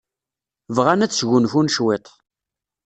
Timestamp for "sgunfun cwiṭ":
1.13-2.05